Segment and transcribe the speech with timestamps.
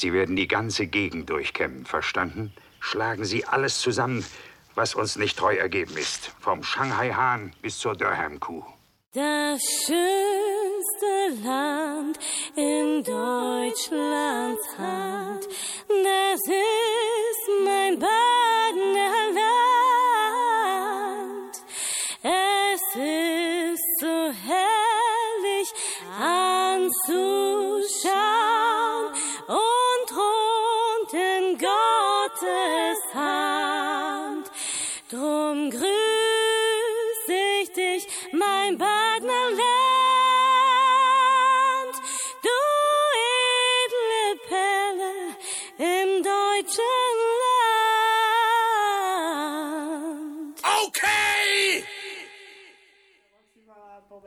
[0.00, 2.54] Sie werden die ganze Gegend durchkämmen, verstanden?
[2.80, 4.24] Schlagen Sie alles zusammen,
[4.74, 6.32] was uns nicht treu ergeben ist.
[6.40, 8.64] Vom Shanghai-Hahn bis zur Durham-Kuh.
[9.12, 12.18] Das schönste Land
[12.56, 15.46] in Deutschlands Hand,
[15.86, 20.02] das ist mein Badener Land.
[22.22, 25.68] Es ist so herrlich
[26.18, 27.69] anzuschauen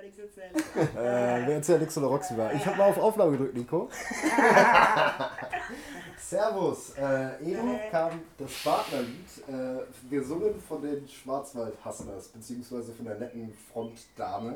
[0.75, 2.53] Äh, wer erzählt nichts oder Roxy war?
[2.53, 3.89] Ich habe mal auf Aufnahme gedrückt, Nico.
[6.17, 6.94] Servus.
[6.98, 14.55] Äh, eben kam das Partnerlied, äh, gesungen von den Schwarzwald-Hustlers, beziehungsweise von der netten Frontdame.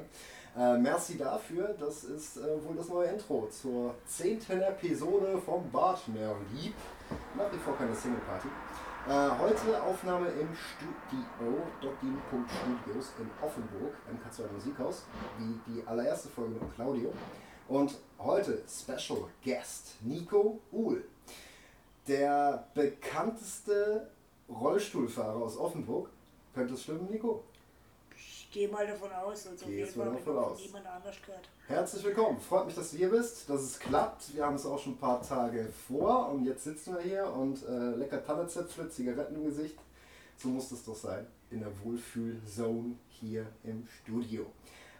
[0.57, 6.73] Äh, merci dafür, das ist äh, wohl das neue Intro zur zehnten Episode vom Partnerlied.
[7.35, 8.47] Nach wie vor keine Singleparty.
[9.08, 15.05] Äh, heute Aufnahme im Studio, dotdien.studios in Offenburg, im K2 Musikhaus,
[15.38, 17.13] wie die allererste Folge mit Claudio.
[17.69, 21.05] Und heute Special Guest Nico Uhl,
[22.05, 24.11] der bekannteste
[24.50, 26.09] Rollstuhlfahrer aus Offenburg.
[26.53, 27.45] Könnte es stimmen, Nico?
[28.13, 30.59] Ich gehe mal davon aus, also auf jeden Fall davon aus.
[30.59, 31.47] niemand anders gehört.
[31.67, 32.39] Herzlich willkommen.
[32.39, 34.33] Freut mich, dass du hier bist, dass es klappt.
[34.33, 37.61] Wir haben es auch schon ein paar Tage vor und jetzt sitzen wir hier und
[37.67, 39.75] äh, lecker Tannenzäpfle, Zigaretten im Gesicht.
[40.38, 41.27] So muss das doch sein.
[41.51, 44.45] In der Wohlfühlzone hier im Studio.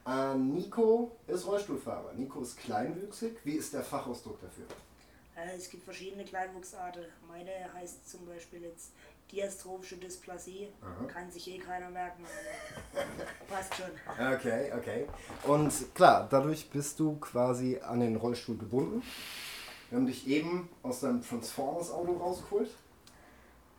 [0.05, 2.11] Äh, Nico ist Rollstuhlfahrer.
[2.15, 3.38] Nico ist kleinwüchsig.
[3.45, 4.65] Wie ist der Fachausdruck dafür?
[5.38, 7.05] Äh, es gibt verschiedene Kleinwuchsarten.
[7.29, 8.91] Meine heißt zum Beispiel jetzt
[9.31, 10.70] diastrophische Dysplasie.
[10.81, 11.06] Aha.
[11.06, 12.23] Kann sich eh keiner merken,
[12.94, 13.03] aber
[13.56, 13.86] passt schon.
[14.34, 15.07] Okay, okay.
[15.44, 19.01] Und klar, dadurch bist du quasi an den Rollstuhl gebunden.
[19.90, 22.69] Wir haben dich eben aus deinem Transformers-Auto rausgeholt.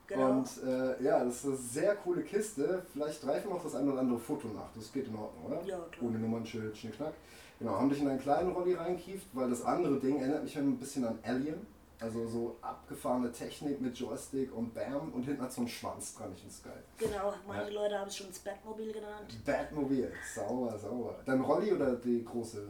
[0.06, 0.30] Genau.
[0.30, 2.86] Und äh, ja, das ist eine sehr coole Kiste.
[2.92, 4.72] Vielleicht greifen wir noch das ein oder andere Foto nach.
[4.74, 5.62] Das geht in Ordnung, oder?
[5.66, 6.08] Ja, klar.
[6.08, 7.12] Ohne Nummernschild, Schnickschnack.
[7.58, 10.78] Genau, haben dich in einen kleinen Rolli reinkieft, weil das andere Ding erinnert mich ein
[10.78, 11.66] bisschen an Alien.
[12.00, 16.30] Also so abgefahrene Technik mit Joystick und Bam und hinten hat so ein Schwanz dran.
[16.32, 16.82] Ich find's geil.
[16.96, 17.82] Genau, manche Ja.
[17.82, 19.36] Leute haben es schon das Batmobil genannt.
[19.44, 21.16] Batmobil, sauber, sauber.
[21.24, 22.68] Dein Rolli oder die große?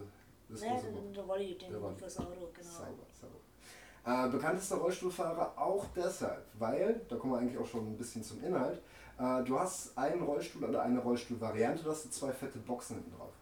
[0.49, 1.95] Das Ne, große den Rolli, den Der Rolli.
[1.95, 2.69] fürs Auto, genau.
[2.69, 4.25] Sauber, sauber.
[4.25, 8.43] Äh, bekanntester Rollstuhlfahrer auch deshalb, weil, da kommen wir eigentlich auch schon ein bisschen zum
[8.43, 8.81] Inhalt,
[9.19, 13.15] äh, du hast einen Rollstuhl oder eine Rollstuhlvariante, da hast du zwei fette Boxen hinten
[13.15, 13.33] drauf.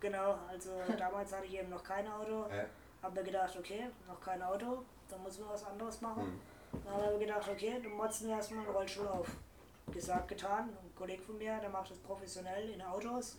[0.00, 2.46] Genau, also damals hatte ich eben noch kein Auto.
[2.50, 2.64] Ja.
[3.02, 6.24] Hab mir gedacht, okay, noch kein Auto, dann müssen wir was anderes machen.
[6.24, 6.78] Mhm.
[6.84, 9.28] Dann habe ich mir gedacht, okay, du motzen wir erstmal einen Rollstuhl auf.
[9.92, 10.70] Gesagt, getan.
[10.70, 13.38] Ein Kollege von mir, der macht das professionell in Autos,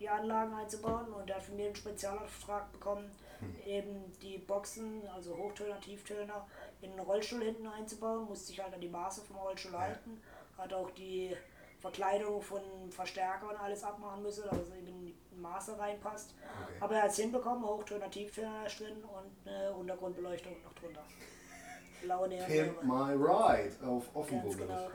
[0.00, 3.10] die Anlagen einzubauen und der hat von mir einen Spezialauftrag bekommen,
[3.64, 6.46] eben die Boxen, also Hochtöner, Tieftöner,
[6.80, 8.26] in den Rollstuhl hinten einzubauen.
[8.26, 10.20] Musste sich halt an die Maße vom Rollstuhl halten.
[10.56, 11.36] Hat auch die
[11.78, 12.60] Verkleidung von
[12.90, 14.88] Verstärker und alles abmachen müssen, dass es eben
[15.40, 16.34] Maße reinpasst.
[16.64, 16.72] Okay.
[16.80, 21.04] Aber er hat es hinbekommen, Hochtöner, Tieftöner drin und eine Untergrundbeleuchtung noch drunter.
[22.02, 22.84] Blaue Pimp Neonröhre.
[22.84, 24.58] My Ride auf Offenburg.
[24.58, 24.88] Genau.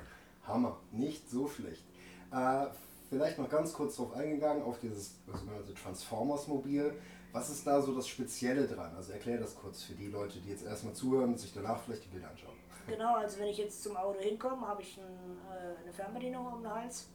[0.48, 1.84] Hammer, nicht so schlecht.
[2.32, 2.68] Äh,
[3.10, 6.94] vielleicht noch ganz kurz darauf eingegangen, auf dieses sogenannte Transformers-Mobil.
[7.32, 8.94] Was ist da so das Spezielle dran?
[8.96, 12.06] Also erklär das kurz für die Leute, die jetzt erstmal zuhören und sich danach vielleicht
[12.06, 12.54] die Bilder anschauen.
[12.88, 16.62] Genau, also wenn ich jetzt zum Auto hinkomme, habe ich ein, äh, eine Fernbedienung um
[16.62, 17.08] den Hals.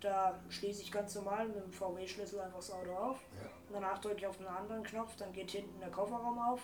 [0.00, 3.20] Da schließe ich ganz normal mit dem VW-Schlüssel einfach das Auto auf.
[3.42, 3.48] Ja.
[3.68, 6.60] Und danach drücke ich auf einen anderen Knopf, dann geht hinten der Kofferraum auf.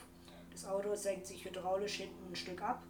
[0.50, 2.82] Das Auto senkt sich hydraulisch hinten ein Stück ab.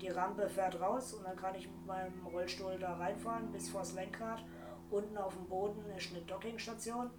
[0.00, 3.94] Die Rampe fährt raus und dann kann ich mit meinem Rollstuhl da reinfahren bis vors
[3.94, 4.42] Lenkrad.
[4.90, 7.10] Unten auf dem Boden ist eine Dockingstation.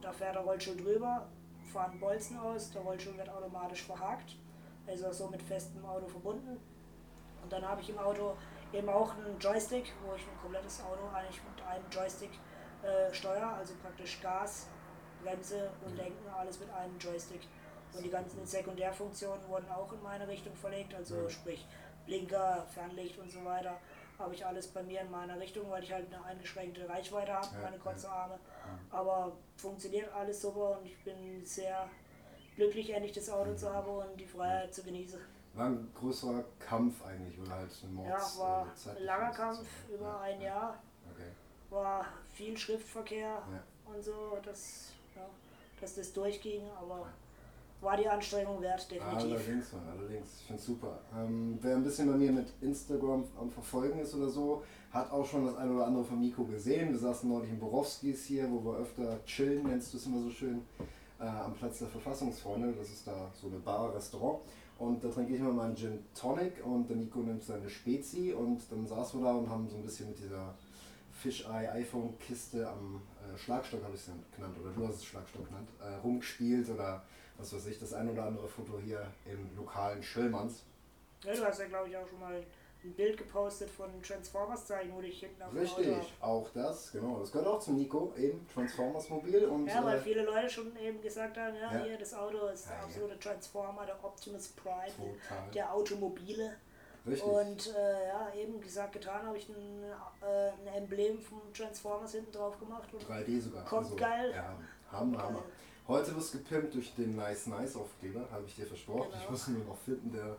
[0.00, 1.28] Da fährt der Rollstuhl drüber,
[1.72, 4.36] fahren Bolzen aus, der Rollstuhl wird automatisch verhakt.
[4.86, 6.60] Also so mit festem Auto verbunden.
[7.42, 8.36] Und dann habe ich im Auto
[8.72, 12.30] eben auch einen Joystick, wo ich ein komplettes Auto eigentlich mit einem Joystick
[12.82, 14.66] äh, steuere, also praktisch Gas,
[15.22, 17.42] Bremse und Lenken, alles mit einem Joystick.
[17.92, 21.66] Und die ganzen Sekundärfunktionen wurden auch in meine Richtung verlegt, also sprich
[22.04, 23.78] Blinker, Fernlicht und so weiter,
[24.18, 27.48] habe ich alles bei mir in meiner Richtung, weil ich halt eine eingeschränkte Reichweite habe,
[27.54, 28.12] Ja, meine kurze ja.
[28.12, 28.38] Arme.
[28.90, 31.88] Aber funktioniert alles super und ich bin sehr
[32.56, 35.20] glücklich, endlich das Auto zu haben und die Freiheit zu genießen.
[35.56, 39.58] War ein größerer Kampf eigentlich, oder halt ein Ja, Mords, war äh, ein langer Kampf
[39.58, 39.94] dazu.
[39.94, 41.30] über Ja, ein ja, Jahr, Okay.
[41.70, 43.62] war viel Schriftverkehr Ja.
[43.92, 45.22] und so, dass, ja,
[45.80, 47.06] dass das durchging, aber
[47.80, 49.18] war die Anstrengung wert, definitiv.
[49.30, 50.40] Allerdings, Mann, allerdings.
[50.40, 50.98] Ich finde super.
[51.14, 54.62] Ähm, wer ein bisschen bei mir mit Instagram am Verfolgen ist oder so,
[54.92, 56.90] hat auch schon das eine oder andere von Miko gesehen.
[56.90, 60.30] Wir saßen neulich in Borowskis hier, wo wir öfter chillen, nennst du es immer so
[60.30, 60.64] schön,
[61.20, 62.72] äh, am Platz der Verfassungsfreunde.
[62.72, 64.40] Das ist da so eine Bar, Restaurant.
[64.78, 68.60] Und da trinke ich immer meinen Gin Tonic und der Nico nimmt seine Spezi und
[68.70, 70.54] dann saßen wir da und haben so ein bisschen mit dieser
[71.22, 75.94] Fisheye-iPhone-Kiste am äh, Schlagstock, habe ich es genannt, oder du hast es Schlagstock genannt, äh,
[75.96, 77.02] rumgespielt oder
[77.38, 80.64] was weiß ich, das ein oder andere Foto hier im lokalen Schillmanns.
[81.24, 82.42] Ja, du hast ja, glaube ich, auch schon mal
[82.84, 86.92] ein Bild gepostet von Transformers zeigen, wo dich hinten auf dem Richtig, Auto auch das,
[86.92, 87.18] genau.
[87.18, 90.76] Das gehört auch zum Nico, eben Transformers Mobil und Ja, weil äh, viele Leute schon
[90.76, 91.84] eben gesagt haben, ja, Ja.
[91.84, 95.50] hier das Auto ist der Ja, absolute Transformer, der Optimus Prime, Total.
[95.52, 96.56] der Automobile.
[97.06, 97.24] richtig.
[97.28, 99.82] Und äh, ja, eben gesagt, getan habe ich ein,
[100.22, 102.92] äh, ein Emblem vom Transformers hinten drauf gemacht.
[102.92, 103.62] Und 3D sogar.
[103.64, 104.32] Also, Kommt geil.
[104.34, 104.56] Ja,
[104.92, 105.42] Hammer, Hammer.
[105.88, 109.08] Heute wirst gepimpt durch den Nice Nice Aufkleber, habe ich dir versprochen.
[109.10, 109.22] Genau.
[109.22, 110.36] Ich muss ihn nur noch finden, der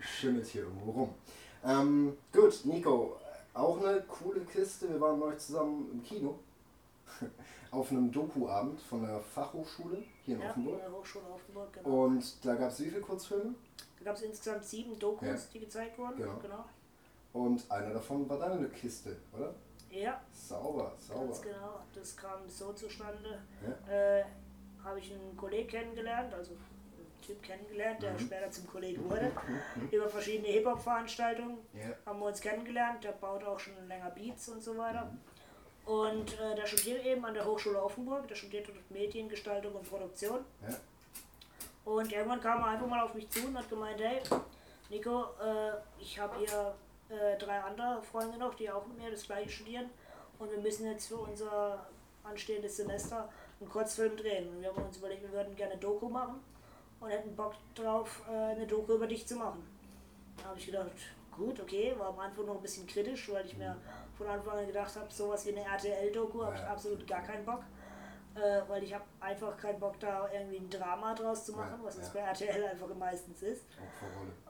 [0.00, 1.14] schimmelt hier irgendwo rum.
[1.64, 3.16] Ähm, gut, Nico,
[3.54, 4.88] auch eine coole Kiste.
[4.88, 6.38] Wir waren neulich zusammen im Kino
[7.70, 10.80] auf einem Doku-Abend von der Fachhochschule hier in ja, Offenburg.
[10.80, 12.04] von der Hochschule Offenburg, genau.
[12.04, 13.54] Und da gab es wie viele Kurzfilme?
[13.98, 15.36] Da gab es insgesamt sieben Dokus, Ja.
[15.52, 16.16] die gezeigt wurden.
[16.16, 16.38] Genau.
[16.40, 16.64] genau.
[17.32, 19.52] Und einer davon war deine Kiste, oder?
[19.90, 21.24] Ja, Sauber, sauber.
[21.26, 21.80] ganz genau.
[21.94, 23.38] Das kam so zustande.
[23.86, 23.92] Ja.
[24.18, 24.24] Äh,
[24.84, 26.52] habe ich einen Kollegen kennengelernt, also
[27.28, 28.02] Typ kennengelernt, Mhm.
[28.04, 29.30] der später zum Kollegen wurde,
[29.90, 31.58] über verschiedene Hip-Hop-Veranstaltungen.
[31.74, 31.94] Ja.
[32.06, 35.04] haben wir uns kennengelernt, der baut auch schon länger Beats und so weiter.
[35.04, 35.92] Mhm.
[35.92, 40.40] Und äh, der studiert eben an der Hochschule Offenburg, der studiert dort Mediengestaltung und Produktion.
[40.66, 40.76] Ja.
[41.84, 44.20] Und irgendwann kam er einfach mal auf mich zu und hat gemeint, hey,
[44.90, 46.74] Nico, äh, ich habe hier
[47.10, 49.90] äh, drei andere Freunde noch, die auch mit mir das gleiche studieren.
[50.38, 51.86] Und wir müssen jetzt für unser
[52.24, 53.28] anstehendes Semester
[53.60, 54.48] einen Kurzfilm drehen.
[54.48, 56.40] Und wir haben uns überlegt, wir würden gerne Doku machen
[57.00, 59.64] und hätten Bock drauf, äh, eine Doku über dich zu machen.
[60.36, 60.90] Da habe ich gedacht,
[61.36, 63.76] gut, okay, war am Anfang noch ein bisschen kritisch, weil ich mir
[64.16, 67.62] von Anfang an gedacht habe, sowas wie eine RTL-Doku habe ich absolut gar keinen Bock.
[68.34, 71.96] Äh, weil ich habe einfach keinen Bock da irgendwie ein Drama draus zu machen, was
[71.96, 73.64] es bei RTL einfach meistens ist.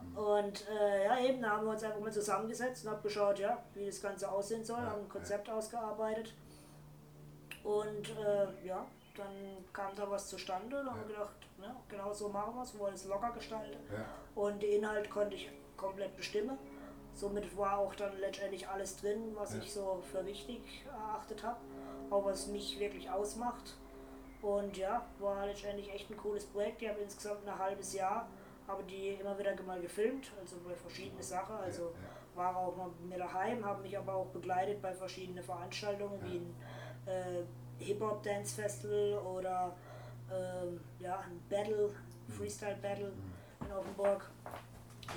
[0.02, 0.18] Mhm.
[0.18, 3.62] Und äh, ja, eben, da haben wir uns einfach mal zusammengesetzt und haben geschaut, ja,
[3.72, 6.34] wie das Ganze aussehen soll, haben ein Konzept ausgearbeitet.
[7.64, 8.84] Und äh, ja,
[9.18, 12.80] dann kam da was zustande und haben gedacht, ne, genau so machen wir es, wir
[12.80, 13.78] wollen es locker gestalten.
[14.34, 16.58] Und den Inhalt konnte ich komplett bestimmen.
[17.14, 21.58] Somit war auch dann letztendlich alles drin, was ich so für wichtig erachtet habe,
[22.10, 23.76] auch was mich wirklich ausmacht.
[24.40, 26.80] Und ja, war letztendlich echt ein cooles Projekt.
[26.82, 28.28] Ich habe insgesamt ein halbes Jahr,
[28.68, 31.56] habe die immer wieder mal gefilmt, also bei verschiedene Sachen.
[31.56, 31.92] Also
[32.36, 36.36] war auch mal mit mir daheim, habe mich aber auch begleitet bei verschiedenen Veranstaltungen wie
[36.36, 36.54] ein
[37.06, 37.42] äh,
[37.78, 39.74] Hip-Hop-Dance-Festival oder
[40.32, 41.90] ähm, ja, ein Battle,
[42.28, 43.12] Freestyle-Battle
[43.64, 44.28] in Offenburg.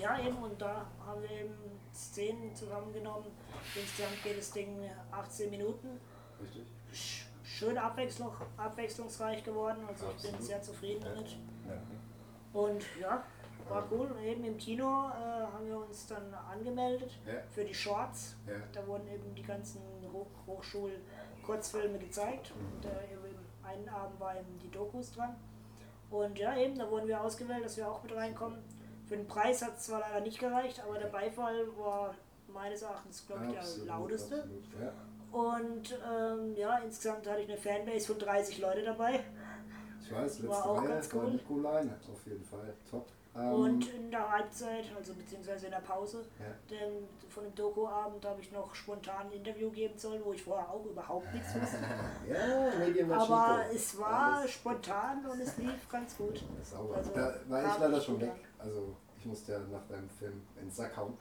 [0.02, 1.54] Ja, eben, und da haben wir eben
[1.94, 3.28] Szenen zusammengenommen.
[3.75, 6.00] Insgesamt geht das Ding 18 Minuten.
[6.42, 6.63] Richtig?
[6.94, 10.42] Sch- Schön abwechslung, abwechslungsreich geworden, also ich bin Absolut.
[10.44, 11.31] sehr zufrieden damit.
[11.68, 12.60] Ja.
[12.60, 13.24] Und ja,
[13.68, 14.08] war cool.
[14.08, 17.34] Und eben im Kino äh, haben wir uns dann angemeldet Ja.
[17.50, 18.36] für die Shorts.
[18.72, 19.81] Da wurden eben die ganzen
[20.13, 20.28] Hoch
[21.41, 22.51] Hochschul-Kurzfilme gezeigt.
[22.55, 25.35] Und äh, eben einen Abend war eben die Dokus dran.
[26.09, 28.59] Und ja, eben, da wurden wir ausgewählt, dass wir auch mit reinkommen.
[29.07, 32.15] Für den Preis hat es zwar leider nicht gereicht, aber der Beifall war
[32.47, 34.36] meines Erachtens, glaube ich, der Absolut, lauteste.
[34.36, 34.63] absolut.
[34.81, 34.93] Ja.
[35.31, 39.21] Und ähm, ja, insgesamt hatte ich eine Fanbase von 30 Leute dabei.
[40.01, 41.31] Ich weiß, letzte War auch Reihe ganz war cool.
[41.31, 42.74] Nico Leine, auf jeden Fall.
[42.89, 43.07] Top.
[43.35, 46.45] Ähm, Und in der Halbzeit, also beziehungsweise in der Pause Ja.
[46.69, 50.69] dem, von dem Doku-Abend habe ich noch spontan ein Interview geben sollen, wo ich vorher
[50.69, 51.77] auch überhaupt nichts wusste.
[52.29, 56.43] ja, Medien Aber es war Alles spontan und es lief ganz gut.
[56.63, 56.97] Sauber.
[56.97, 58.33] Also, da war ich leider schon weg.
[58.59, 61.13] Also ich musste ja nach deinem Film ins Sack hauen.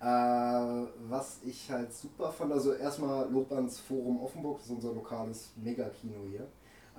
[0.00, 4.92] Äh, was ich halt super fand, also erstmal Lob ans Forum Offenburg, das ist unser
[4.92, 6.46] lokales Megakino hier,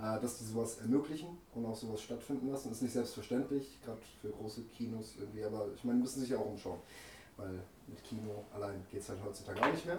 [0.01, 2.71] dass die sowas ermöglichen und auch sowas stattfinden lassen.
[2.71, 6.45] Ist nicht selbstverständlich, gerade für große Kinos irgendwie, aber ich meine, müssen sich ja auch
[6.45, 6.79] umschauen,
[7.37, 9.97] weil mit Kino allein geht es halt heutzutage auch nicht mehr.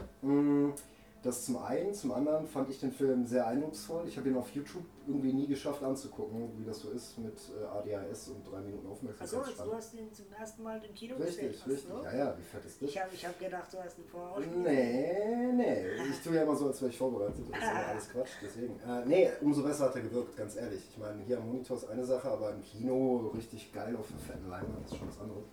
[1.23, 4.05] Das zum einen, zum anderen fand ich den Film sehr eindrucksvoll.
[4.09, 7.65] Ich habe ihn auf YouTube irgendwie nie geschafft anzugucken, wie das so ist mit äh,
[7.67, 9.45] ADHS und drei Minuten Achso, Aufmerksamkeit.
[9.59, 11.49] also du hast ihn zum ersten Mal im Kino gesehen.
[11.49, 11.73] Richtig, Ach so.
[11.73, 12.05] richtig.
[12.05, 12.89] Ja, ja, wie fett ist das?
[12.89, 14.63] Ich habe ich hab gedacht, du hast ihn vorher auch gesehen.
[14.63, 15.87] Nee, nee.
[16.11, 17.45] Ich tue ja immer so, als wäre ich vorbereitet.
[17.51, 18.31] Das ist aber alles Quatsch.
[18.43, 18.81] Deswegen.
[18.81, 20.83] Äh, nee, umso besser hat er gewirkt, ganz ehrlich.
[20.91, 24.19] Ich meine, hier am Monitor ist eine Sache, aber im Kino richtig geil auf der
[24.21, 25.45] fetten Leinwand ist schon was anderes.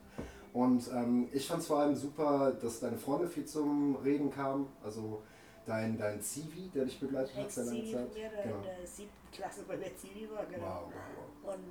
[0.54, 4.68] Und ähm, ich fand es vor allem super, dass deine Freunde viel zum Reden kamen.
[4.82, 5.22] Also
[5.68, 8.16] dein, dein Zivi, der dich begleitet hat langer Ex-Zivi Zeit.
[8.16, 8.56] der Genau.
[8.58, 10.66] in der siebten Klasse bei der Zivi war, genau.
[10.66, 11.54] Wow, wow, wow.
[11.54, 11.64] Und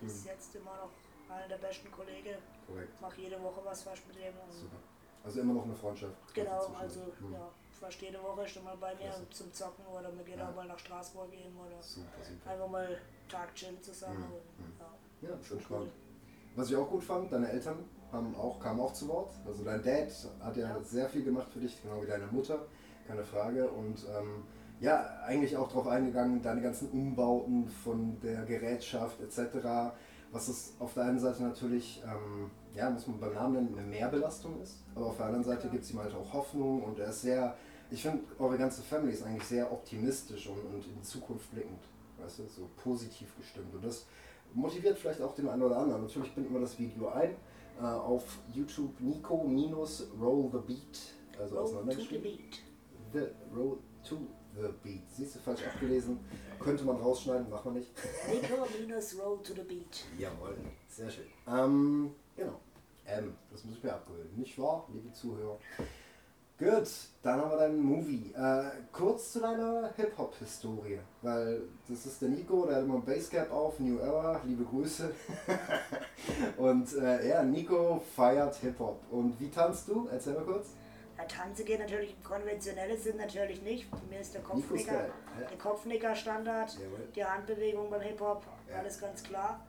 [0.00, 2.36] Bis jetzt immer noch einer der besten Kollegen.
[2.66, 2.88] Korrekt.
[3.02, 4.32] Mach jede Woche was fast mit dem.
[4.48, 4.76] Super.
[5.22, 6.14] Also immer noch eine Freundschaft.
[6.32, 7.20] Genau, also euch.
[7.20, 7.32] Hm.
[7.34, 9.28] ja, fast jede Woche ist er mal bei mir Klasse.
[9.30, 10.48] zum Zocken oder wir gehen Ja.
[10.48, 12.50] auch mal nach Straßburg gehen oder Super, super.
[12.50, 12.96] einfach mal
[13.28, 14.16] Tag chillen zusammen.
[14.18, 14.64] Mhm.
[14.64, 15.28] Und, ja.
[15.36, 15.90] Ja, schön spannend.
[16.56, 19.30] Was ich auch gut fand, deine Eltern haben auch, kamen auch zu Wort.
[19.46, 20.08] Also dein Dad
[20.40, 20.82] hat ja, Ja.
[20.82, 22.64] sehr viel gemacht für dich, genau wie deine Mutter,
[23.10, 23.68] keine Frage.
[23.68, 24.44] Und ähm,
[24.80, 29.92] ja, eigentlich auch darauf eingegangen, deine ganzen Umbauten von der Gerätschaft etc.
[30.32, 33.86] Was es auf der einen Seite natürlich, ähm, ja, muss man beim Namen nennen, eine
[33.86, 34.78] Mehrbelastung ist.
[34.94, 35.72] Aber auf der anderen Seite Klar.
[35.72, 37.56] gibt es ihm halt auch Hoffnung und er ist sehr,
[37.90, 41.80] ich finde, eure ganze Family ist eigentlich sehr optimistisch und, und in die Zukunft blickend.
[42.22, 43.74] Weißt du, so positiv gestimmt.
[43.74, 44.06] Und das
[44.54, 46.02] motiviert vielleicht auch den einen oder anderen.
[46.02, 47.30] Natürlich binden wir das Video ein
[47.80, 51.14] äh, auf YouTube Nico minus Roll the Beat.
[51.38, 52.22] Also Roll to the auseinandergeschrieben.
[52.22, 52.69] beat.
[53.12, 54.16] The Roll to
[54.54, 55.02] the Beat.
[55.10, 56.18] Siehst du, falsch abgelesen.
[56.58, 57.92] Könnte man rausschneiden, machen wir nicht.
[58.28, 60.04] Nico minus roll to the beat.
[60.18, 60.56] Jawohl,
[60.88, 61.24] sehr schön.
[61.48, 62.60] Ähm, genau.
[63.06, 64.36] M, das muss ich mir abgewöhnen.
[64.36, 65.58] Nicht wahr, liebe Zuhörer?
[66.58, 66.88] Gut,
[67.22, 68.34] dann haben wir deinen Movie.
[68.36, 73.50] Äh, kurz zu deiner Hip-Hop-Historie, weil das ist der Nico, der hat immer ein Basecap
[73.50, 75.10] auf, New Era, liebe Grüße.
[76.58, 79.00] Und äh, ja, Nico feiert Hip-Hop.
[79.10, 80.06] Und wie tanzt du?
[80.12, 80.74] Erzähl mal kurz.
[81.20, 83.86] Ja, Tanze geht natürlich im konventionellen Sinn natürlich nicht.
[84.08, 85.12] Mir ist der Kopfnicker, geil.
[85.40, 85.46] Ja.
[85.48, 87.08] der Kopfnicker Standard, Jawohl.
[87.14, 88.76] die Handbewegung beim Hip-Hop, Ja.
[88.78, 89.60] alles ganz klar.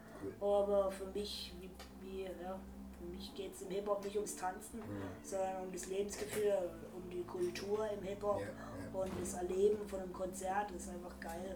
[0.41, 0.65] Cool.
[0.65, 1.69] Aber für mich, wie,
[2.01, 2.59] wie, ja,
[2.97, 4.81] für mich geht es im Hip-Hop nicht ums Tanzen,
[5.23, 6.53] sondern um das Lebensgefühl,
[6.95, 8.41] um die Kultur im Hip-Hop
[8.93, 11.55] und das Erleben von einem Konzert ist einfach geil.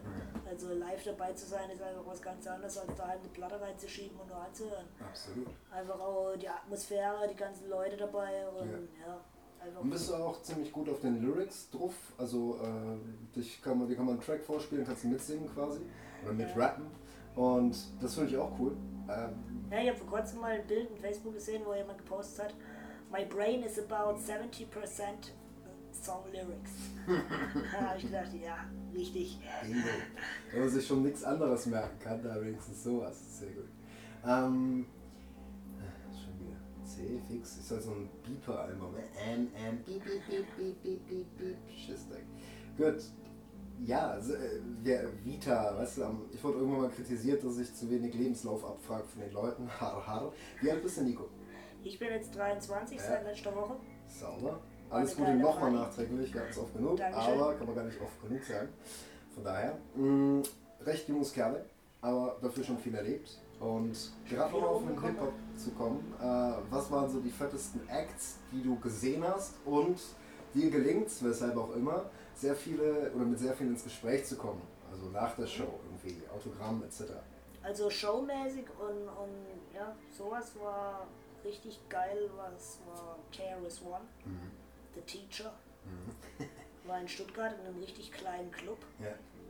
[0.49, 4.17] Also live dabei zu sein ist einfach was ganz anderes, als daheim eine Platte reinzuschieben
[4.19, 4.87] und nur anzuhören.
[4.99, 5.47] Absolut.
[5.71, 9.19] Einfach auch die Atmosphäre, die ganzen Leute dabei und ja.
[9.79, 11.93] Und bist du auch ziemlich gut auf den Lyrics drauf?
[12.17, 15.81] Also äh, dich kann man, dir kann man einen Track vorspielen, kannst du mitsingen quasi
[16.23, 16.55] oder mit Ja.
[16.55, 16.85] rappen.
[17.35, 18.75] Und das finde ich auch cool.
[19.09, 19.33] Ähm,
[19.71, 22.53] Ja, ich habe vor kurzem mal ein Bild in Facebook gesehen, wo jemand gepostet hat,
[23.11, 24.65] My brain is about 70%
[25.91, 26.71] Song Lyrics.
[27.71, 28.57] da habe ich gedacht, ja,
[28.93, 29.39] richtig.
[30.51, 33.39] Wenn man sich schon nichts anderes merken kann, da wenigstens sowas.
[33.39, 33.69] Sehr gut.
[34.27, 35.04] Ähm, äh.
[36.95, 37.57] C, fix.
[37.57, 38.95] Ist halt so ein Beeper-Album.
[39.27, 41.57] Ähm, ähm, beep, beep, beep, beep, beep, beep, beep.
[41.75, 42.23] Schissdreck.
[42.77, 43.03] Gut.
[43.85, 48.13] Ja, also, äh, Vita, weißt du, ich wurde irgendwann mal kritisiert, dass ich zu wenig
[48.13, 49.67] Lebenslauf abfrage von den Leuten.
[49.79, 50.31] Har, har.
[50.61, 51.27] Wie alt bist du, Nico?
[51.83, 53.03] Ich bin jetzt 23 Ja.
[53.03, 53.75] seit letzter Woche.
[54.07, 54.59] Sauber.
[54.89, 57.33] Alles Gute nochmal nachträglich, wir hatten es oft genug, Dankeschön.
[57.33, 58.69] aber kann man gar nicht oft genug sagen.
[59.33, 60.43] Von daher, mh,
[60.81, 61.65] recht junges Kerle,
[62.01, 63.39] aber dafür schon viel erlebt.
[63.59, 65.01] Und gerade nochmal auf den.
[65.01, 66.23] Hip-Hop zu kommen, äh,
[66.69, 69.99] was waren so die fettesten Acts, die du gesehen hast und
[70.53, 74.61] dir gelingt, weshalb auch immer, sehr viele oder mit sehr vielen ins Gespräch zu kommen?
[74.91, 77.03] Also nach der Show irgendwie, Autogramm etc.
[77.63, 81.07] Also showmäßig und, und ja, sowas war
[81.43, 84.51] richtig geil, was war KRS One, Mhm.
[84.95, 85.53] The Teacher.
[86.87, 89.07] War in Stuttgart in einem richtig kleinen Club, Ja,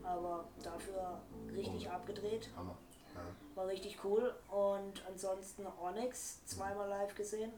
[0.09, 1.19] aber dafür
[1.53, 1.93] richtig Oh.
[1.93, 2.49] abgedreht.
[2.55, 2.75] Hammer.
[3.13, 3.21] Ja.
[3.55, 4.33] War richtig cool.
[4.49, 7.51] Und ansonsten Onyx zweimal live gesehen.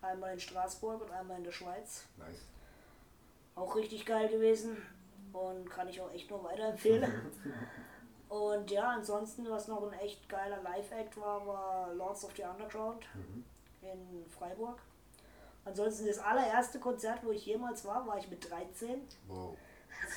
[0.00, 2.04] Einmal in Straßburg und einmal in der Schweiz.
[2.16, 2.46] Nice.
[3.56, 4.76] Auch richtig geil gewesen.
[5.32, 7.12] Und kann ich auch echt nur weiterempfehlen.
[8.28, 13.04] und ja, ansonsten, was noch ein echt geiler Live-Act war, war Lords of the Underground
[13.82, 14.78] in Freiburg.
[15.64, 19.00] Ansonsten das allererste Konzert, wo ich jemals war, war ich mit 13.
[19.26, 19.56] Wow.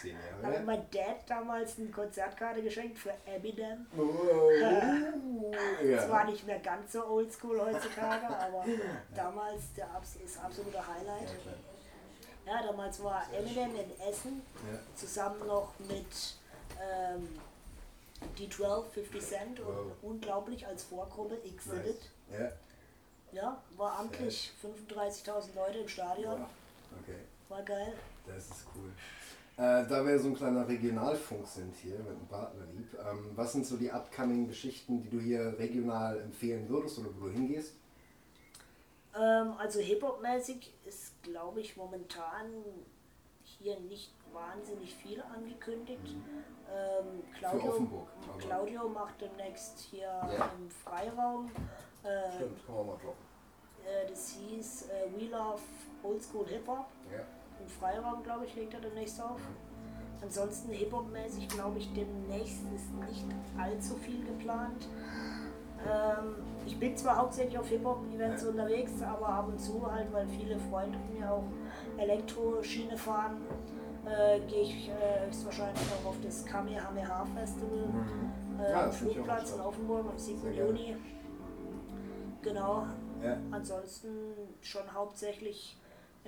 [0.02, 0.66] Zehn Da hat Jahre.
[0.66, 3.86] mein Dad damals eine Konzertkarte geschenkt für Eminem.
[3.94, 5.56] Wow.
[5.82, 6.30] Es war Ja.
[6.30, 8.66] nicht mehr ganz so oldschool heutzutage, aber
[9.16, 9.88] damals der
[10.22, 11.30] das absolute Highlight.
[12.46, 14.42] Ja, damals war Eminem in Essen
[14.96, 16.36] zusammen noch mit
[16.82, 17.40] ähm,
[18.38, 19.92] D12, 50 Cent und Wow.
[20.02, 22.00] unglaublich als Vorgruppe Exhibit.
[22.30, 22.40] Nice.
[22.40, 22.52] Ja.
[23.34, 24.54] Ja, war amtlich.
[24.64, 26.40] 35.000 Leute im Stadion.
[26.42, 26.48] Wow.
[27.04, 27.18] Okay.
[27.50, 27.94] War geil.
[28.26, 28.92] Das ist cool.
[29.58, 33.66] Äh, da wir so ein kleiner Regionalfunk sind hier mit dem Partnerlieb, ähm, was sind
[33.66, 37.74] so die upcoming Geschichten, die du hier regional empfehlen würdest oder wo du hingehst?
[39.16, 42.52] Ähm, also Hip-Hop-mäßig ist, glaube ich, momentan
[43.44, 46.04] hier nicht wahnsinnig viel angekündigt.
[46.72, 47.70] Ähm, Claudio, Mhm.
[47.70, 50.52] Offenburg, aber- Claudio macht demnächst hier Ja.
[50.56, 51.50] im Freiraum.
[52.04, 52.38] Äh,
[52.68, 53.26] kann man mal droppen.
[53.88, 55.62] äh, das hieß äh, We Love
[56.04, 56.86] Old School Hip-Hop.
[57.12, 57.24] Ja.
[57.62, 59.40] Im Freiraum, glaube ich, legt er demnächst auf.
[60.22, 63.26] Ansonsten Hip-Hop-mäßig, glaube ich, demnächst ist nicht
[63.60, 64.88] allzu viel geplant.
[65.88, 66.36] Ähm,
[66.66, 68.50] ich bin zwar hauptsächlich auf Hip-Hop-Events Ja.
[68.50, 71.44] unterwegs, aber ab und zu halt, weil viele Freunde von mir auch
[71.98, 73.42] Elektroschiene fahren,
[74.06, 78.60] äh, gehe ich äh, höchstwahrscheinlich noch auf das Kamehameha Festival Mhm.
[78.60, 79.62] äh, Ja, am auch Flugplatz in.
[79.62, 80.42] Offenburg am 7.
[80.42, 80.68] Sehr gerne.
[80.70, 80.96] Juni.
[82.42, 82.88] Genau.
[83.24, 83.38] Ja.
[83.52, 84.10] Ansonsten
[84.62, 85.78] schon hauptsächlich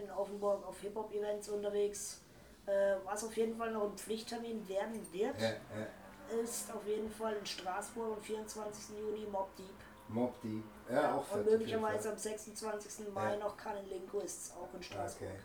[0.03, 2.21] in Offenburg auf Hip-Hop-Events unterwegs.
[2.65, 6.39] Äh, was auf jeden Fall noch ein Pflichttermin werden wird, Ja, ja.
[6.43, 8.97] ist auf jeden Fall in Straßburg am 24.
[8.99, 9.65] Juni Mob Deep.
[10.09, 10.63] Mob Deep.
[10.91, 11.37] Ja, auch fett.
[11.39, 13.11] Und möglicherweise am 26.
[13.13, 13.37] Mai Ja.
[13.39, 15.29] noch Canon Linguists, auch in Straßburg.
[15.29, 15.39] Okay.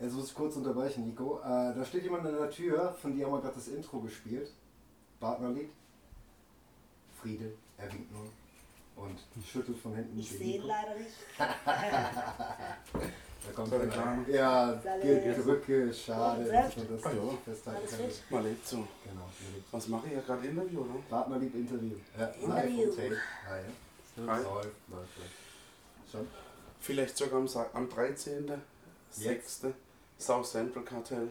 [0.00, 1.38] Jetzt muss ich kurz unterbrechen, Nico.
[1.40, 4.50] Äh, da steht jemand an der Tür, von dir haben wir gerade das Intro gespielt.
[5.20, 5.70] Partnerlied.
[7.20, 8.26] Friede, er winkt nur.
[8.96, 10.18] Und schüttelt von hinten.
[10.18, 11.12] Ich sehe ihn leider nicht.
[13.46, 14.18] Da kommt ich klar?
[14.28, 14.70] Ja.
[14.72, 17.22] Und dass man das Ah, ja.
[17.22, 18.12] nicht festhalten?
[18.30, 18.76] Mal lebt so.
[18.76, 19.28] Genau,
[19.70, 20.94] Was mache ich ja gerade Interview, ne?
[21.08, 21.96] Partnerlieb Interview.
[22.18, 22.86] Ja, Interview.
[22.86, 23.16] live ja.
[23.48, 23.60] Hi.
[24.16, 25.10] Läuft, läuft, läuft.
[26.10, 26.26] Schon?
[26.80, 28.50] Vielleicht sogar am, am 13.
[29.10, 29.60] 6.
[30.18, 31.28] South Central Kartell.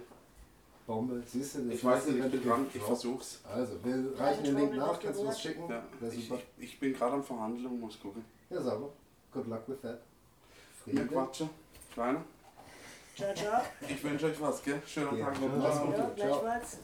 [0.88, 1.24] Bombe.
[1.26, 3.40] Siehst du, das Ich weiß nicht, ich dran, ich versuch's.
[3.52, 5.68] Also, wir Ja, reichen den Link nach, kannst du was schicken?
[5.68, 6.40] Ja, ich, super.
[6.60, 8.24] ich, ich bin gerade am Verhandeln, muss gucken.
[8.52, 8.90] Ja, sauber.
[9.34, 10.00] Good luck with that.
[10.86, 11.08] Wir Friede.
[11.08, 11.50] quatschen.
[11.96, 12.26] Kleiner.
[13.16, 13.62] Ciao, ciao.
[13.88, 14.82] Ich wünsche euch was, gell?
[14.86, 15.28] Schönen Ja.
[15.28, 15.48] Tag noch.
[15.48, 15.56] Ja.
[15.56, 15.98] Mach's gut.
[15.98, 16.78] Ja, gleichfalls.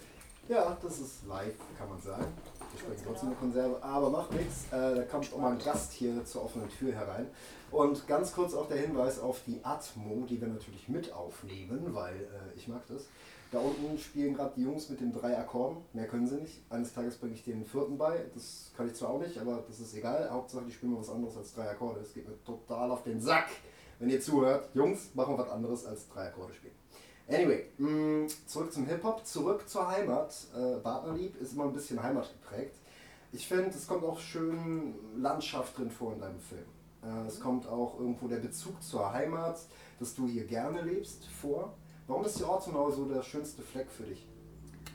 [0.47, 2.25] Ja, das ist live, kann man sagen.
[2.71, 3.41] Wir sprechen Ganz trotzdem genau.
[3.41, 4.67] eine Konserve, aber macht nichts.
[4.71, 7.27] Äh, da kommt auch mal ein Gast hier zur offenen Tür herein.
[7.71, 12.15] Und ganz kurz auch der Hinweis auf die Atmo, die wir natürlich mit aufnehmen, weil
[12.15, 13.07] äh, ich mag das.
[13.51, 15.83] Da unten spielen gerade die Jungs mit den drei Akkorden.
[15.91, 16.63] Mehr können sie nicht.
[16.69, 18.23] Eines Tages bringe ich den vierten bei.
[18.33, 20.29] Das kann ich zwar auch nicht, aber das ist egal.
[20.31, 21.99] Hauptsache, die spielen mal was anderes als drei Akkorde.
[21.99, 23.47] Es geht mir total auf den Sack,
[24.01, 24.69] wenn ihr zuhört.
[24.73, 26.73] Jungs, machen wir was anderes als drei Akkorde spielen.
[27.29, 30.35] Anyway, mh, zurück zum Hip-Hop, zurück zur Heimat.
[30.53, 32.75] Äh, Partnerlieb ist immer ein bisschen heimatgeprägt.
[33.31, 36.65] Ich finde, es kommt auch schön Landschaft drin vor in deinem Film.
[37.03, 39.59] Äh, es kommt auch irgendwo der Bezug zur Heimat,
[39.99, 41.73] dass du hier gerne lebst, vor.
[42.07, 44.27] Warum ist die Ortenau so der schönste Fleck für dich?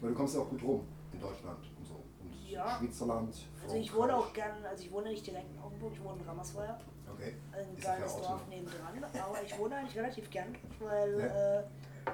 [0.03, 0.83] Weil du kommst ja auch gut rum
[1.15, 1.95] in Deutschland und so.
[1.95, 2.77] Und Ja.
[2.79, 3.35] Schweizerland.
[3.63, 6.29] Also ich wohne auch gern, also ich wohne nicht direkt in Offenburg, ich wohne in
[6.29, 6.79] Rammersweier.
[7.17, 7.35] Okay.
[7.53, 8.07] Ein Ich sag ja.
[8.07, 9.05] Dorf nebendran.
[9.05, 11.59] Aber ich wohne eigentlich relativ gern, weil Ja.
[11.61, 11.65] äh,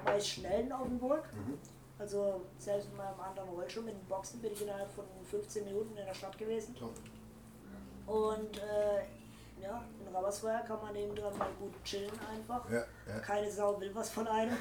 [0.05, 1.23] man ist schnell in Offenburg.
[1.33, 1.57] Mhm.
[1.99, 5.95] Also selbst mit meinem anderen Rollstuhl mit den Boxen bin ich innerhalb von 15 Minuten
[5.95, 6.75] in der Stadt gewesen.
[6.75, 6.93] Top.
[8.07, 9.03] Und äh,
[9.63, 12.69] ja, in Rammersweier kann man nebendran mal gut chillen einfach.
[12.69, 13.19] Ja, ja.
[13.19, 14.55] Keine Sau will was von einem.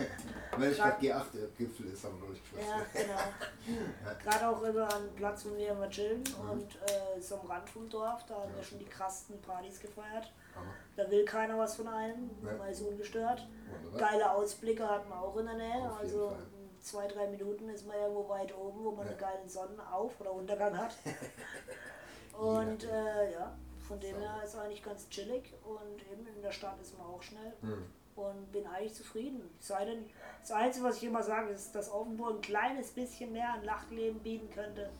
[0.56, 2.66] Weil ich gerade G8-Gipfel ist, haben wir durchgeschwitzt.
[2.66, 3.78] Ja, genau.
[4.24, 7.88] Gerade auch immer an Platz, wo wir immer chillen und äh, so am Rand vom
[7.88, 10.32] Dorf, da haben wir schon die krassesten Partys gefeiert.
[10.54, 10.72] Hammer.
[10.96, 12.52] Da will keiner was von einem, Ja.
[12.56, 13.46] man ist ungestört.
[13.84, 14.10] Wunderbar.
[14.10, 16.38] Geile Ausblicke hat man auch in der Nähe, also Fall.
[16.54, 19.10] in zwei, drei Minuten ist man irgendwo weit oben, wo man Ja.
[19.10, 20.94] einen geilen Sonnenauf- oder Untergang hat.
[22.38, 23.52] und äh, ja,
[23.86, 27.22] von dem her ist eigentlich ganz chillig und eben in der Stadt ist man auch
[27.22, 27.84] schnell Hm.
[28.16, 29.42] und bin eigentlich zufrieden.
[29.60, 30.04] Sei denn,
[30.40, 34.20] das Einzige, was ich immer sage, ist, dass Offenburg ein kleines bisschen mehr an Lachtleben
[34.20, 34.90] bieten könnte.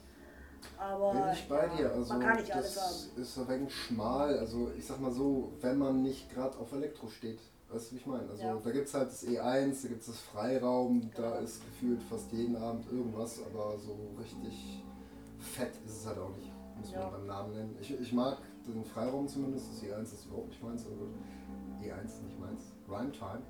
[0.78, 1.92] Aber Bin ich bei ja, dir.
[1.92, 3.20] Also man kann nicht alles haben.
[3.22, 4.38] ist ein wenig schmal.
[4.38, 7.38] Also ich sag mal so, wenn man nicht gerade auf Elektro steht.
[7.68, 8.28] Weißt du, wie ich meine?
[8.30, 8.56] Also Ja.
[8.62, 11.40] da gibt es halt das E1, da gibt es das Freiraum, da Genau.
[11.42, 14.82] ist gefühlt fast jeden Abend irgendwas, aber so richtig
[15.40, 16.50] fett ist es halt auch nicht.
[16.80, 17.00] Muss Ja.
[17.02, 17.78] man beim Namen nennen.
[17.80, 18.38] Ich, ich mag
[18.72, 21.08] den Freiraum zumindest, das E1 ist überhaupt nicht meins, aber gut.
[21.82, 22.72] E1 nicht meins.
[22.88, 23.42] Rhyme Time.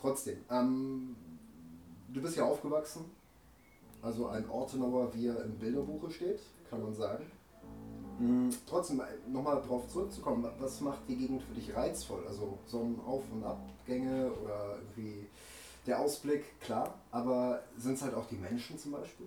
[0.00, 1.16] Trotzdem, ähm,
[2.08, 3.04] du bist ja aufgewachsen,
[4.02, 7.24] also ein Ortenauer, wie er im Bilderbuche steht, kann man sagen.
[8.20, 12.24] Mm, Trotzdem, nochmal darauf zurückzukommen, wa- was macht die Gegend für dich reizvoll?
[12.26, 15.26] Also Sonnenauf- und Abgänge oder irgendwie
[15.86, 19.26] der Ausblick, klar, aber sind es halt auch die Menschen zum Beispiel?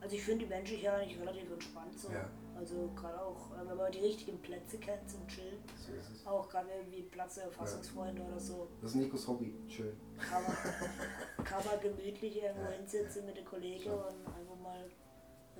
[0.00, 2.10] Also ich finde die Menschen hier eigentlich relativ entspannt so.
[2.12, 2.28] Ja.
[2.58, 5.58] Also gerade auch, äh, wenn man die richtigen Plätze kennt zum Chillen.
[5.76, 6.26] So ist es.
[6.26, 8.66] Auch gerade irgendwie Platz der Erfassungsfreunde oder so.
[8.82, 9.92] Das ist Nikos Hobby, schön.
[10.18, 10.52] Kann man,
[11.44, 12.70] kann man gemütlich irgendwo Ja.
[12.76, 13.92] hinsitzen mit den Kollegen Schon.
[13.92, 14.90] und einfach mal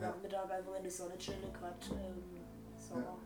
[0.00, 0.08] Ja.
[0.10, 2.40] Nachmittag einfach in die Sonne chillen, gerade ähm,
[2.76, 3.16] Sommer.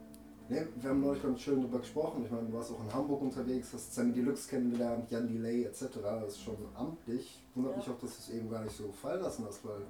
[0.49, 2.25] Ne, wir haben neulich ganz schön darüber gesprochen.
[2.27, 5.89] Ich meine, du warst auch in Hamburg unterwegs, hast Sammy Deluxe kennengelernt, Jan Delay etc.
[6.03, 7.41] Das ist schon amtlich.
[7.55, 7.79] Wundert Ja.
[7.79, 9.81] mich auch, dass du es eben gar nicht so fallen lassen hast, weil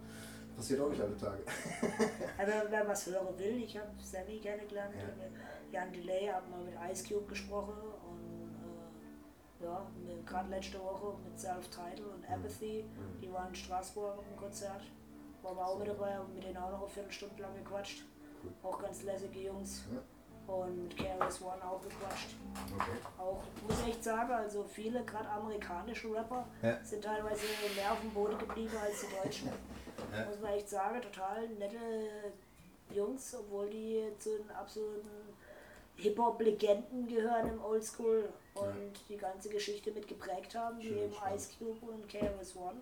[0.57, 1.43] passiert auch nicht alle Tage.
[2.38, 5.03] Aber wer was hören will, ich habe Sammy kennengelernt, Ja.
[5.03, 5.31] ja.
[5.85, 7.75] Jan Delay hat mal mit Ice Cube gesprochen
[8.07, 8.51] und
[9.61, 9.87] äh, ja,
[10.27, 12.35] gerade letzte Woche mit Self-Title und Mhm.
[12.35, 12.85] Apathy,
[13.23, 14.83] die waren in Straßburg auf dem Konzert.
[15.43, 18.05] Waren wir auch mit dabei, haben mit denen auch noch eine Viertelstunde lang gequatscht.
[18.45, 18.53] Cool.
[18.62, 19.85] Auch ganz lässige Jungs.
[19.93, 20.01] Ja.
[20.55, 22.35] Und mit KRS One auch gequatscht.
[22.77, 22.91] Okay.
[23.19, 26.79] Auch, muss ich echt sagen, also viele, gerade amerikanische Rapper, Ja.
[26.85, 27.43] sind teilweise
[27.77, 29.49] mehr auf dem Boden geblieben als die Deutschen.
[30.12, 30.27] Ja.
[30.27, 31.77] Muss man echt sagen, total nette
[32.95, 35.09] Jungs, obwohl die zu den absoluten
[35.97, 41.12] Hip-Hop-Legenden gehören im Oldschool und die ganze Geschichte mit geprägt haben, wie eben.
[41.35, 42.81] Ice Cube und KRS One.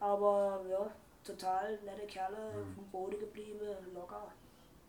[0.00, 0.90] Aber ja,
[1.24, 2.74] total nette Kerle, Mhm.
[2.74, 3.60] vom Boden geblieben,
[3.94, 4.28] locker.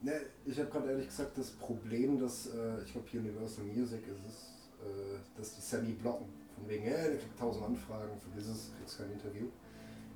[0.02, 4.26] Ne, ich habe gerade ehrlich gesagt das Problem, dass, äh, ich glaube, Universal Music ist
[4.26, 6.28] es, äh, dass die Sammy blocken.
[6.56, 9.48] Von wegen, hey, der kriegt tausend Anfragen, vergiss es, kriegst kein Interview.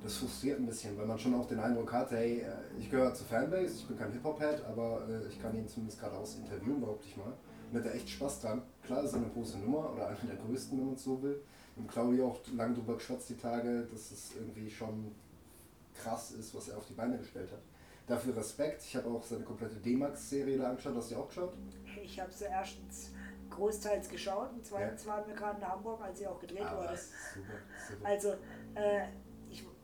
[0.04, 3.14] Das frustriert ein bisschen, weil man schon auch den Eindruck hat, hey, äh, ich gehöre
[3.14, 7.08] zur Fanbase, ich bin kein Hip-Hop-Head, aber äh, ich kann ihn zumindest geradeaus interviewen, behaupte
[7.08, 7.32] ich mal.
[7.72, 8.62] Und hat er echt Spaß dran.
[8.82, 11.42] Klar, ist er eine große Nummer oder eine der größten, wenn man es so will.
[11.76, 15.10] Und Claudio auch lange drüber geschwatzt die Tage, dass es irgendwie schon
[15.94, 17.62] krass ist, was er auf die Beine gestellt hat.
[18.06, 18.82] Dafür Respekt.
[18.84, 20.94] Ich habe auch seine komplette D-Max-Serie da angeschaut.
[20.96, 21.54] Hast du die auch geschaut?
[22.02, 23.10] Ich habe sie erstens
[23.48, 26.98] großteils geschaut und zweitens waren wir gerade in Hamburg, als sie auch gedreht Ah, wurde.
[26.98, 27.46] Super,
[27.88, 28.06] super.
[28.06, 28.28] Also,
[28.74, 29.06] äh,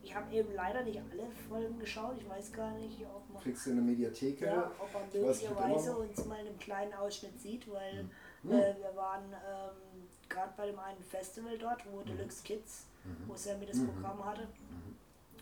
[0.02, 2.16] ich, habe eben leider nicht alle Folgen geschaut.
[2.18, 4.40] Ich weiß gar nicht, ob man, Kriegst du in der Mediathek?
[4.40, 8.04] ja, ob man möglicherweise uns mal in einem kleinen Ausschnitt sieht, weil
[8.42, 8.52] Mhm.
[8.52, 11.90] äh, wir waren ähm, gerade bei dem einen Festival dort, Mhm.
[11.92, 12.86] wo Deluxe Kids,
[13.26, 14.46] wo Sammy das Programm hatte,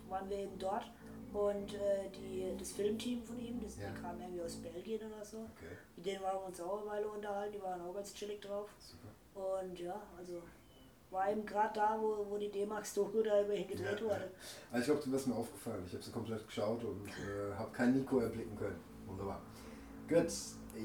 [0.08, 0.90] waren wir eben dort.
[1.32, 3.90] Und äh, die, das Filmteam von ihm, das, Ja.
[3.90, 6.90] die kamen irgendwie aus Belgien oder so, Okay, mit denen haben wir uns auch eine
[6.90, 8.70] Weile unterhalten, die waren auch ganz chillig drauf.
[8.80, 9.58] super.
[9.60, 10.42] Und ja, also
[11.10, 14.30] war eben gerade da, wo, wo die D-Max-Doku da über ihn gedreht Ja, wurde.
[14.70, 15.82] Also ich glaube, du wirst mir aufgefallen.
[15.86, 18.78] Ich habe sie komplett geschaut und äh, habe keinen Nico erblicken können.
[19.06, 19.40] Wunderbar.
[20.08, 20.26] Gut.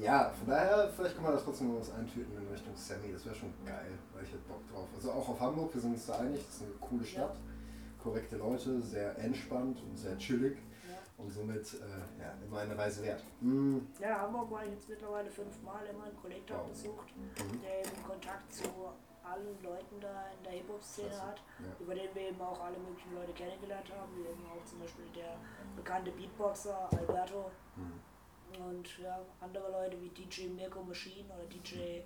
[0.00, 3.12] Ja, von daher, vielleicht kann man da trotzdem noch was eintüten in Richtung Sammy.
[3.12, 4.88] Das wäre schon geil, weil ich hätte Bock drauf.
[4.96, 7.36] Also auch auf Hamburg, wir sind uns da einig, das ist eine coole Stadt.
[8.02, 10.56] Korrekte Leute, sehr entspannt und sehr chillig.
[10.88, 10.96] Ja.
[11.24, 13.22] Und somit äh, ja, immer eine Reise wert.
[13.40, 16.68] Mm, Ja, Hamburg war ich jetzt mittlerweile fünfmal immer einen Kollegen dort Wow.
[16.70, 17.60] besucht, Mhm.
[17.62, 18.64] der eben Kontakt zu
[19.24, 21.66] allen Leuten da in der Hip-Hop-Szene hat, Ja.
[21.80, 25.06] über den wir eben auch alle möglichen Leute kennengelernt haben, wie eben auch zum Beispiel
[25.14, 25.36] der
[25.76, 28.00] bekannte Beatboxer Alberto Mhm.
[28.66, 32.02] und ja, andere Leute wie DJ Mirko Machine oder DJ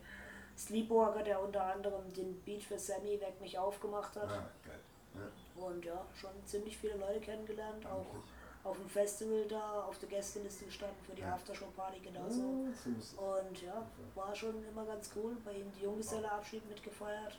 [0.57, 4.29] Sleepwalker, der unter anderem den Beat für Sammy Weg mich aufgemacht hat.
[4.31, 4.81] ah, geil.
[5.15, 8.23] Ja, Und ja, schon ziemlich viele Leute kennengelernt, auch Wirklich.
[8.69, 11.35] Auf dem Festival da auf der Gästeliste gestanden für die Ja.
[11.35, 12.41] Aftershow-Party genauso.
[12.41, 13.15] So muss es.
[13.15, 15.37] Und ja, war schon immer ganz cool.
[15.45, 17.39] Bei ihm die Junggeselleabschied mitgefeiert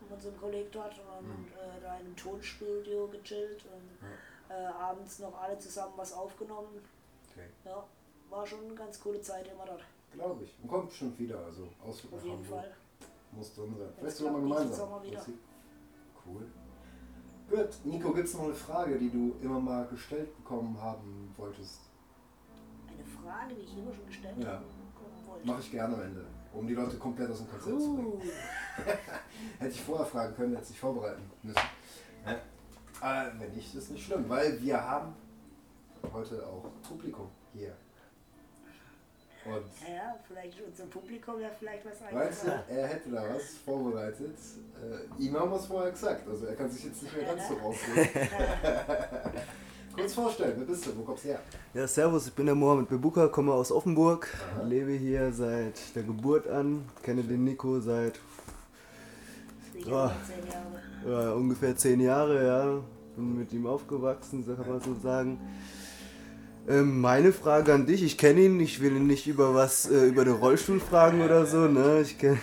[0.00, 1.46] mit unserem Kollegen dort und Mhm.
[1.52, 4.08] äh, da in einem Tonstudio gechillt und
[4.54, 6.82] äh, abends noch alle zusammen was aufgenommen.
[7.30, 7.48] Okay.
[7.64, 7.84] Ja,
[8.30, 9.82] war schon eine ganz coole Zeit immer dort.
[10.12, 10.54] Glaube ich.
[10.62, 11.38] Und kommt bestimmt wieder.
[11.44, 12.60] Also Ausflug Auf jeden Hamburg.
[12.60, 12.72] Fall.
[13.32, 13.88] Muss drin sein.
[13.98, 14.88] Vielleicht sogar mal gemeinsam.
[16.26, 16.46] Cool.
[17.50, 21.80] Gut, Nico, gibt es noch eine Frage, die du immer mal gestellt bekommen haben wolltest?
[22.86, 24.62] Eine Frage, die ich immer schon gestellt Ja.
[25.26, 25.46] wollte.
[25.46, 28.12] Mache ich gerne am Ende, um die Leute komplett aus dem Konzept zu bringen.
[28.12, 28.20] Uh,
[29.58, 31.60] Hätte ich vorher fragen können, hätte ich vorbereiten müssen.
[32.24, 32.32] Ja.
[33.26, 35.14] Äh, wenn nicht, ist nicht schlimm, weil wir haben
[36.12, 37.74] heute auch Publikum hier.
[39.46, 44.36] Und ja, vielleicht unser Publikum ja vielleicht was Meinst du, er hätte da was vorbereitet?
[44.76, 47.48] Äh, ihm haben wir es vorher gesagt, also er kann sich jetzt nicht mehr ganz
[47.48, 48.08] so rausnehmen.
[49.96, 51.40] Kurz vorstellen, wer bist du, wo kommst du her?
[51.74, 54.28] Ja, servus, ich bin der Mohamed Bebuka, komme aus Offenburg,
[54.64, 58.20] lebe hier seit der Geburt an, kenne den Nico seit
[59.72, 60.14] Sicher.
[60.28, 60.52] 19
[61.06, 61.24] Jahre.
[61.24, 62.82] ja, ungefähr zehn Jahre, ja.
[63.16, 65.40] Bin mit ihm aufgewachsen, so kann man so sagen.
[66.68, 70.06] Ähm, meine Frage an dich, ich kenne ihn, ich will ihn nicht über was, äh,
[70.06, 72.02] über den Rollstuhl fragen oder so, ne?
[72.02, 72.38] Ich kenn,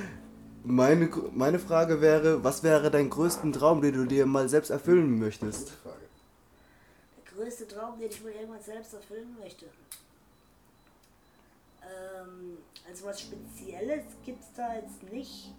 [0.64, 5.18] meine, meine Frage wäre, was wäre dein größten Traum, den du dir mal selbst erfüllen
[5.18, 5.72] möchtest?
[5.84, 9.66] Der größte Traum, den ich mir irgendwann selbst erfüllen möchte.
[11.82, 15.52] Ähm, also was Spezielles gibt es da jetzt nicht.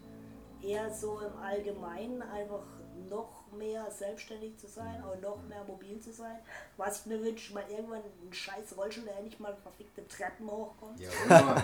[0.61, 2.63] Eher so im Allgemeinen einfach
[3.09, 6.37] noch mehr selbstständig zu sein, aber noch mehr mobil zu sein.
[6.77, 10.99] Was ich mir wünsche, mal irgendwann einen scheiß Rollstuhl, der endlich mal verfickte Treppen hochkommt.
[10.99, 11.09] Ja,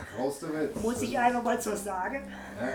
[0.20, 0.76] raus damit.
[0.82, 2.32] Muss ich einfach mal so sagen.
[2.60, 2.68] Ja.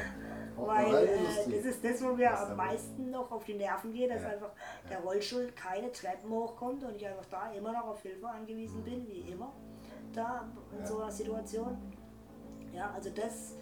[0.66, 4.22] Weil äh, das ist das, wo mir am meisten noch auf die Nerven geht, dass
[4.22, 4.30] Ja.
[4.30, 4.50] einfach
[4.90, 9.06] der Rollstuhl keine Treppen hochkommt und ich einfach da immer noch auf Hilfe angewiesen bin,
[9.06, 9.52] wie immer,
[10.12, 11.78] da in so einer Situation.
[12.74, 13.54] Ja, also das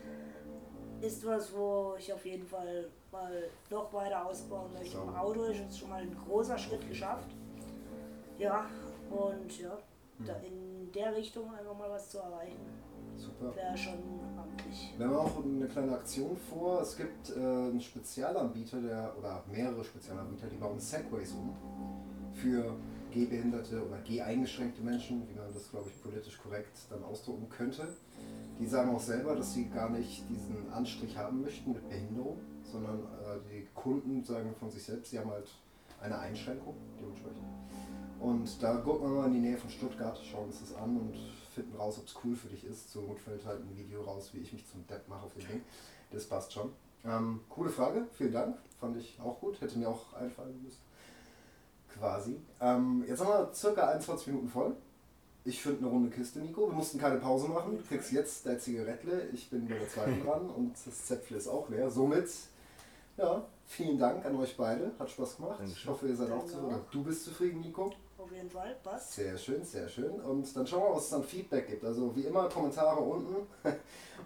[1.03, 3.33] ist was, wo ich auf jeden Fall mal
[3.71, 4.97] noch weiter ausbauen möchte.
[4.99, 5.21] Im Sauber.
[5.21, 7.29] Auto ist jetzt schon mal ein großer Schritt geschafft.
[8.39, 8.67] Ja,
[9.11, 9.77] und ja,
[10.27, 10.45] da Hm.
[10.45, 12.61] in der Richtung einfach mal was zu erreichen,
[13.17, 13.55] Super.
[13.55, 13.95] wäre schon
[14.39, 14.95] amtlich.
[14.97, 16.81] Wir haben auch eine kleine Aktion vor.
[16.83, 21.55] Es gibt äh, einen Spezialanbieter, der, oder mehrere Spezialanbieter, die bauen Segways um
[22.35, 22.75] für
[23.11, 27.89] gehbehinderte oder geheingeschränkte Menschen, wie man das, glaube ich, politisch korrekt dann ausdrücken könnte.
[28.59, 32.39] Die sagen auch selber, dass sie gar nicht diesen Anstrich haben möchten mit Behinderung,
[32.77, 35.49] sondern äh, die Kunden sagen von sich selbst, sie haben halt
[36.01, 37.43] eine Einschränkung dementsprechend.
[38.21, 41.17] Und da gucken wir mal in die Nähe von Stuttgart, schauen uns das an und
[41.55, 42.91] finden raus, ob es cool für dich ist.
[42.91, 45.47] Zur Not fällt halt ein Video raus, wie ich mich zum Depp mache auf dem
[45.47, 45.63] Ding.
[46.11, 46.73] Das passt schon.
[47.05, 48.57] Ähm, coole Frage, vielen Dank.
[48.81, 49.61] Fand ich auch gut.
[49.61, 50.81] Hätte mir auch einfallen müssen.
[51.99, 52.37] Quasi.
[52.61, 54.77] Ähm, jetzt haben wir circa 21 Minuten voll.
[55.45, 56.67] Ich finde eine runde Kiste, Nico.
[56.69, 57.79] Wir mussten keine Pause machen.
[57.79, 59.29] Du kriegst jetzt dein Zigarettle.
[59.33, 61.89] Ich bin bei der zweiten dran und das Zäpfle ist auch leer.
[61.89, 62.29] Somit,
[63.17, 64.93] ja, vielen Dank an euch beide.
[64.99, 65.61] Hat Spaß gemacht.
[65.65, 66.81] Ich hoffe, ihr seid auch zufrieden.
[66.91, 67.93] Du bist zufrieden, Nico.
[68.19, 69.13] Auf jeden Fall, passt.
[69.13, 70.21] Sehr schön, sehr schön.
[70.21, 71.85] Und dann schauen wir mal, was es an Feedback gibt.
[71.85, 73.47] Also wie immer Kommentare unten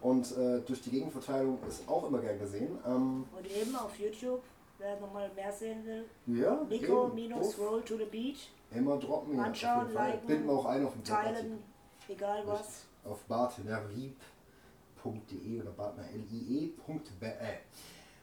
[0.00, 2.78] und äh, durch die Gegenverteilung ist auch immer gern gesehen.
[2.86, 4.42] Ähm, Und eben auf YouTube,
[4.78, 7.14] wer nochmal mehr sehen will, ja, Nico eben.
[7.14, 8.38] minus Uff, Roll to the Beat,
[8.74, 9.44] Immer droppen wir.
[9.44, 11.62] Anschauen, liken, Binden wir auch ein auf den teilen,
[12.08, 12.84] egal was.
[13.04, 17.32] Auf bartnerlieb.de oder bartnerlie.be.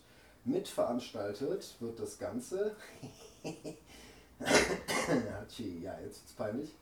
[0.52, 2.76] mitveranstaltet wird das Ganze.
[5.82, 6.74] Ja, jetzt ist peinlich.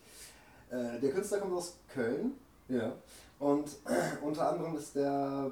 [0.69, 2.34] Äh, der Künstler kommt aus Köln,
[2.67, 2.93] ja,
[3.39, 3.69] und
[4.21, 5.51] unter anderem ist der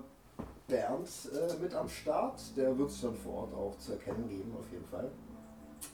[0.68, 2.42] Bernd äh, mit am Start.
[2.56, 5.10] Der wird sich dann vor Ort auch zu erkennen geben, auf jeden Fall.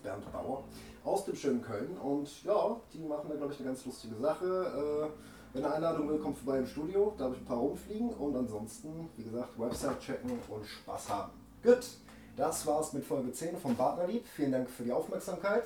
[0.03, 0.63] Bernd Bauer
[1.03, 1.97] aus dem schönen Köln.
[1.97, 4.45] Und ja, die machen da, glaube ich, eine ganz lustige Sache.
[4.45, 7.13] Äh, wenn eine Einladung will, kommt vorbei im Studio.
[7.17, 8.09] Da habe ich ein paar rumfliegen.
[8.09, 11.31] Und ansonsten, wie gesagt, Website checken und Spaß haben.
[11.61, 11.85] Gut,
[12.35, 14.25] das war's mit Folge 10 vom Partnerlieb.
[14.35, 15.65] Vielen Dank für die Aufmerksamkeit.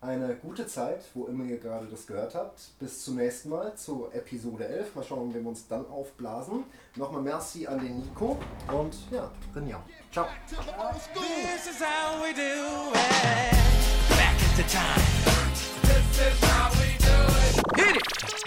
[0.00, 2.60] Eine gute Zeit, wo immer ihr gerade das gehört habt.
[2.80, 4.96] Bis zum nächsten Mal zur Episode 11.
[4.96, 6.64] Mal schauen, wenn wir uns dann aufblasen.
[6.96, 8.36] Nochmal Merci an den Nico
[8.72, 9.80] und ja, Rinja.
[10.10, 10.26] Ciao.
[10.48, 13.52] This is how we do it.
[14.16, 15.22] Back at the time.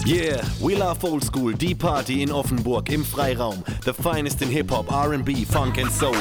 [0.06, 3.64] Yeah, we love old school, die Party in Offenburg im Freiraum.
[3.86, 6.16] The finest in Hip-Hop, RB, Funk and Soul.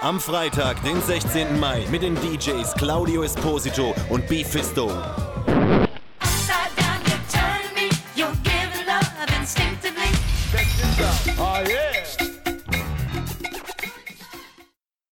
[0.00, 1.58] Am Freitag, den 16.
[1.58, 4.88] Mai, mit den DJs Claudio Esposito und Beefisto.